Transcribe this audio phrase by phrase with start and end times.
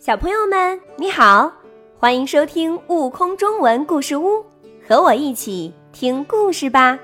[0.00, 1.52] 小朋友们，你好，
[1.98, 4.28] 欢迎收听《悟空中文故事屋》，
[4.88, 6.98] 和我一起听故事吧。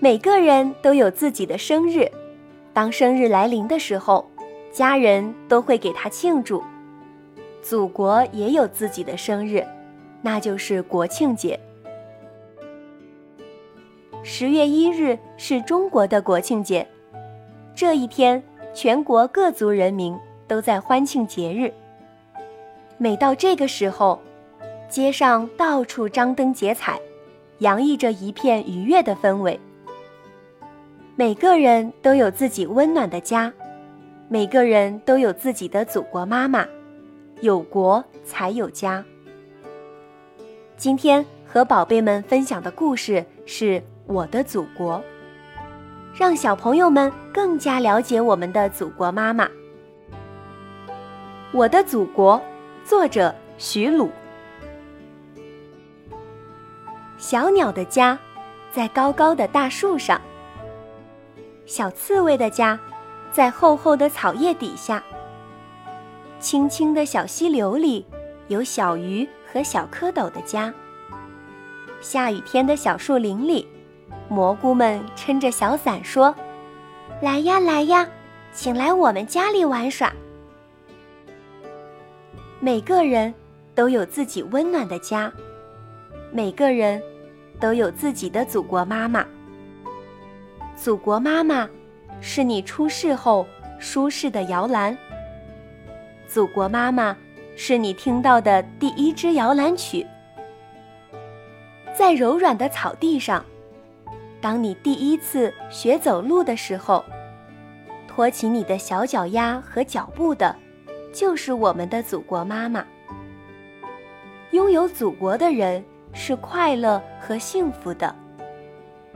[0.00, 2.10] 每个人都有自己的生日，
[2.72, 4.28] 当生日来临的时候，
[4.72, 6.60] 家人都会给他庆祝。
[7.62, 9.64] 祖国也有自己的生日，
[10.22, 11.58] 那就是国庆节。
[14.24, 16.84] 十月一日是中国的国庆节，
[17.76, 18.42] 这一天，
[18.74, 20.18] 全国各族人民。
[20.46, 21.72] 都在欢庆节日。
[22.98, 24.20] 每到这个时候，
[24.88, 27.00] 街上到处张灯结彩，
[27.58, 29.58] 洋溢着一片愉悦的氛围。
[31.16, 33.52] 每个人都有自己温暖的家，
[34.28, 36.66] 每个人都有自己的祖国妈妈。
[37.40, 39.04] 有国才有家。
[40.76, 45.02] 今天和宝贝们分享的故事是我的祖国，
[46.14, 49.48] 让小朋友们更加了解我们的祖国妈妈。
[51.54, 52.42] 我的祖国，
[52.84, 54.10] 作者徐鲁。
[57.16, 58.18] 小鸟的家，
[58.72, 60.18] 在高高的大树上；
[61.64, 62.76] 小刺猬的家，
[63.30, 65.00] 在厚厚的草叶底下；
[66.40, 68.04] 清清的小溪流里，
[68.48, 70.72] 有小鱼和小蝌蚪的家；
[72.00, 73.68] 下雨天的小树林里，
[74.28, 76.34] 蘑菇们撑着小伞说
[77.22, 78.08] ：“来呀来呀，
[78.52, 80.12] 请来我们家里玩耍。”
[82.64, 83.34] 每个人
[83.74, 85.30] 都有自己温暖的家，
[86.32, 87.02] 每个人
[87.60, 89.22] 都有自己的祖国妈妈。
[90.74, 91.68] 祖国妈妈
[92.22, 93.46] 是你出世后
[93.78, 94.96] 舒适的摇篮。
[96.26, 97.14] 祖国妈妈
[97.54, 100.06] 是你听到的第一支摇篮曲。
[101.94, 103.44] 在柔软的草地上，
[104.40, 107.04] 当你第一次学走路的时候，
[108.08, 110.56] 托起你的小脚丫和脚步的。
[111.14, 112.84] 就是我们的祖国妈妈。
[114.50, 118.14] 拥有祖国的人是快乐和幸福的。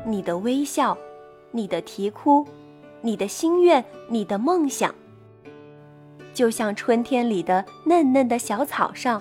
[0.06, 0.96] 你的微笑，
[1.50, 2.46] 你的啼哭，
[3.02, 4.94] 你的心愿，你的梦想，
[6.32, 9.20] 就像春天里的嫩嫩的小草上，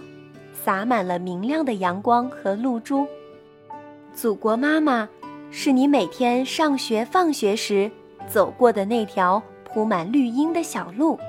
[0.53, 3.07] 洒满了明亮的阳光和露珠。
[4.13, 5.09] 祖国妈妈，
[5.49, 7.91] 是你每天上学放学时
[8.27, 11.19] 走过的那条铺满绿荫的小路。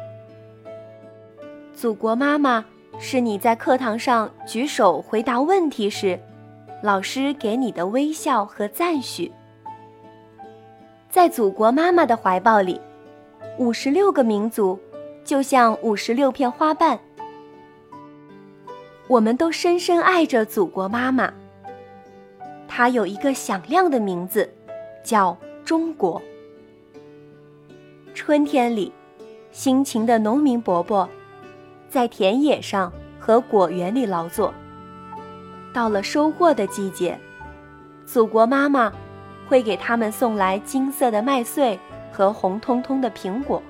[1.79, 2.65] 祖国妈妈
[2.99, 6.19] 是你在课堂上举手回答问题时，
[6.83, 9.31] 老师给你的微笑和赞许。
[11.09, 12.81] 在祖国妈妈的怀抱里，
[13.59, 14.77] 五十六个民族
[15.25, 16.99] 就像五十六片花瓣，
[19.07, 21.33] 我们都深深爱着祖国妈妈。
[22.67, 24.53] 她有一个响亮的名字，
[25.05, 26.21] 叫中国。
[28.15, 28.93] 春天里，
[29.53, 31.09] 辛勤的农民伯伯。
[31.89, 34.53] 在田野上和果园里劳作。
[35.73, 37.19] 到了收获的季节，
[38.05, 38.93] 祖国妈妈
[39.49, 41.79] 会给他们送来金色的麦穗
[42.11, 43.63] 和红彤彤的苹果。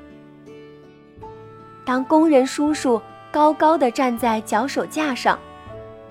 [1.84, 5.39] 当工人叔叔高高的站在脚手架上，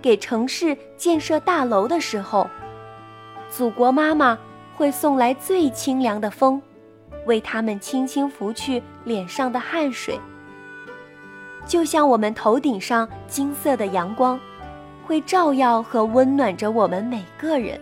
[0.02, 2.48] 给城市建设大楼的时候，
[3.50, 4.38] 祖国妈妈
[4.76, 6.62] 会送来最清凉的风，
[7.26, 10.20] 为他们轻轻拂去脸上的汗水。
[11.68, 14.40] 就像我们头顶上金色的阳光，
[15.06, 17.80] 会照耀和温暖着我们每个人。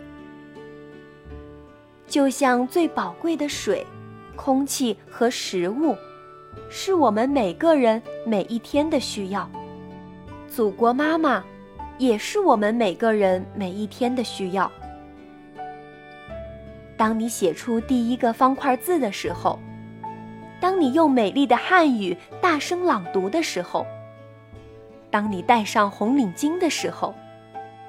[2.08, 3.86] 就像最宝贵的水、
[4.34, 5.96] 空气和食物，
[6.68, 9.48] 是我们每个人每一天的需要。
[10.48, 11.44] 祖国妈妈，
[11.96, 14.70] 也是我们每个人每一天的需要。
[16.96, 19.56] 当你写出第一个方块字的时候。
[20.60, 23.86] 当你用美丽的汉语大声朗读的时候，
[25.10, 27.14] 当你戴上红领巾的时候，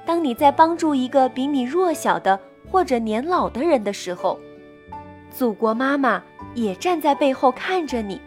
[0.04, 2.38] 当你在帮助一个比你弱小的
[2.70, 4.38] 或者年老的人的时候，
[5.30, 6.22] 祖国妈妈
[6.54, 8.20] 也站在背后看着你，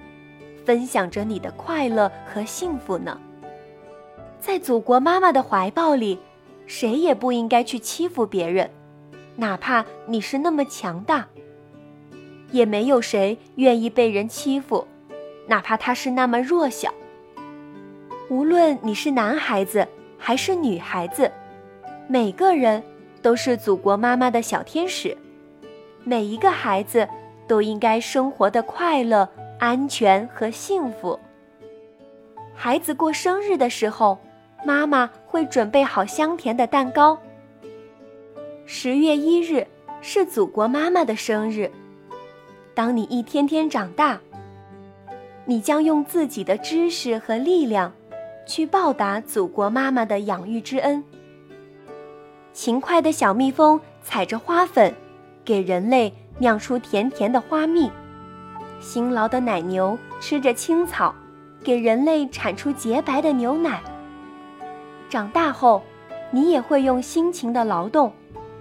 [0.66, 3.20] 分享着你的快乐和幸福呢。
[4.40, 6.18] 在祖国妈妈的怀抱里，
[6.66, 8.70] 谁也不应该去欺负别人，
[9.36, 11.28] 哪怕你是那么强大。
[12.52, 14.86] 也没有谁愿意被人欺负，
[15.48, 16.94] 哪怕他是那么弱小。
[18.30, 19.88] 无论你是男孩子
[20.18, 21.32] 还是女孩子，
[22.08, 22.82] 每个人
[23.22, 25.18] 都是祖国妈妈的小天使。
[26.04, 27.08] 每一个孩子
[27.48, 29.28] 都应该生活的快乐、
[29.60, 31.20] 安全和幸福。
[32.56, 34.18] 孩子过生日的时候，
[34.66, 37.18] 妈妈会准备好香甜的蛋糕。
[38.66, 39.66] 十月一日
[40.02, 41.70] 是祖国妈妈的生日。
[42.74, 44.20] 当你一天天长大，
[45.46, 47.92] 你将用自己的知识和力量，
[48.46, 51.04] 去报答祖国妈妈的养育之恩。
[52.54, 54.94] 勤快的小蜜蜂采着花粉，
[55.44, 57.90] 给人类酿出甜甜的花蜜；
[58.80, 61.14] 辛劳的奶牛吃着青草，
[61.64, 63.82] 给人类产出洁白的牛奶。
[65.10, 65.82] 长大后，
[66.30, 68.14] 你也会用辛勤的劳动，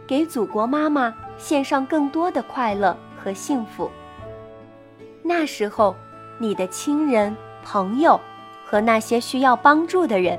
[0.04, 3.88] 给祖国妈妈献上更多的快乐和幸福。
[5.30, 5.94] 那时候，
[6.38, 8.20] 你的亲人、朋友
[8.66, 10.36] 和那些需要帮助的人，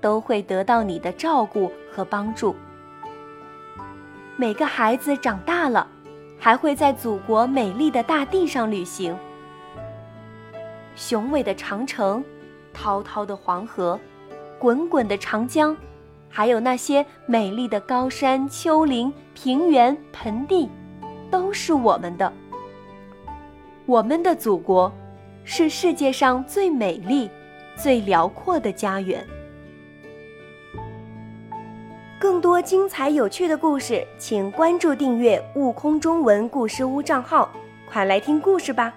[0.00, 2.56] 都会得到你的照顾和帮助。
[4.36, 5.86] 每个孩子长大了，
[6.36, 9.16] 还会在祖国美丽的大地上旅行。
[10.96, 12.24] 雄伟的长城，
[12.72, 13.96] 滔滔的黄河。
[14.58, 15.76] 滚滚的长江，
[16.28, 20.68] 还有那些美丽的高山、丘陵、平原、盆地，
[21.30, 22.32] 都是我们的。
[23.86, 24.90] 我们的祖国，
[25.44, 27.28] 是世界上最美丽、
[27.76, 29.22] 最辽阔的家园。
[32.18, 37.52] 更多精彩有趣的故事，请关注订阅“悟空中文故事屋”账号，
[37.86, 38.94] 快来听故事吧！